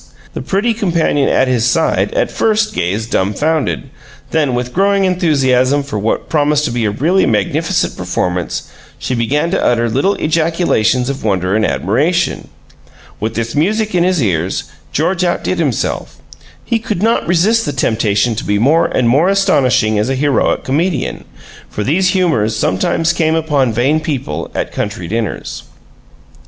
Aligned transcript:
The 0.33 0.41
pretty 0.41 0.73
companion 0.73 1.29
at 1.29 1.47
his 1.47 1.63
side 1.63 2.11
at 2.15 2.31
first 2.31 2.73
gazed 2.73 3.11
dumfounded; 3.11 3.91
then, 4.31 4.55
with 4.55 4.73
growing 4.73 5.03
enthusiasm 5.05 5.83
for 5.83 5.99
what 5.99 6.27
promised 6.27 6.65
to 6.65 6.71
be 6.71 6.85
a 6.85 6.89
really 6.89 7.27
magnificent 7.27 7.95
performance, 7.95 8.63
she 8.97 9.13
began 9.13 9.51
to 9.51 9.63
utter 9.63 9.87
little 9.91 10.15
ejaculations 10.15 11.07
of 11.07 11.23
wonder 11.23 11.55
and 11.55 11.67
admiration. 11.67 12.47
With 13.19 13.35
this 13.35 13.53
music 13.53 13.93
in 13.93 14.03
his 14.03 14.23
ears, 14.23 14.63
George 14.91 15.23
outdid 15.23 15.59
himself. 15.59 16.17
He 16.65 16.79
could 16.79 17.03
not 17.03 17.27
resist 17.27 17.67
the 17.67 17.71
temptation 17.71 18.33
to 18.37 18.43
be 18.43 18.57
more 18.57 18.87
and 18.87 19.07
more 19.07 19.29
astonishing 19.29 19.99
as 19.99 20.09
a 20.09 20.15
heroic 20.15 20.63
comedian, 20.63 21.25
for 21.69 21.83
these 21.83 22.07
humors 22.07 22.55
sometimes 22.55 23.13
come 23.13 23.35
upon 23.35 23.71
vain 23.71 23.99
people 23.99 24.49
at 24.55 24.71
country 24.71 25.07
dinners. 25.07 25.61